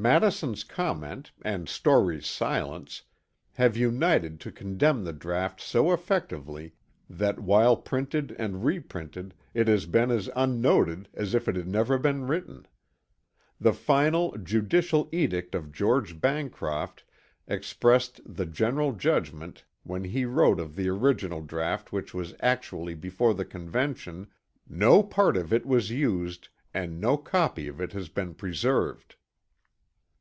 Madison's 0.00 0.62
comment 0.62 1.32
and 1.42 1.68
Story's 1.68 2.24
silence 2.24 3.02
have 3.54 3.76
united 3.76 4.38
to 4.38 4.52
condemn 4.52 5.02
the 5.02 5.12
draught 5.12 5.60
so 5.60 5.92
effectively 5.92 6.72
that 7.10 7.40
while 7.40 7.76
printed 7.76 8.30
and 8.38 8.64
reprinted 8.64 9.34
it 9.54 9.66
has 9.66 9.86
been 9.86 10.12
as 10.12 10.30
unnoted 10.36 11.08
as 11.14 11.34
if 11.34 11.48
it 11.48 11.56
had 11.56 11.66
never 11.66 11.98
been 11.98 12.28
written. 12.28 12.64
The 13.60 13.72
final, 13.72 14.36
judicial 14.38 15.08
edict 15.10 15.56
of 15.56 15.72
George 15.72 16.20
Bancroft 16.20 17.02
expressed 17.48 18.20
the 18.24 18.46
general 18.46 18.92
judgment 18.92 19.64
when 19.82 20.04
he 20.04 20.24
wrote 20.24 20.60
of 20.60 20.76
the 20.76 20.88
original 20.88 21.40
draught 21.42 21.90
which 21.90 22.14
was 22.14 22.36
actually 22.38 22.94
before 22.94 23.34
the 23.34 23.44
Convention, 23.44 24.28
"No 24.68 25.02
part 25.02 25.36
of 25.36 25.52
it 25.52 25.66
was 25.66 25.90
used, 25.90 26.50
and 26.72 27.00
no 27.00 27.16
copy 27.16 27.66
of 27.66 27.80
it 27.80 27.92
has 27.94 28.08
been 28.08 28.34
preserved." 28.34 29.16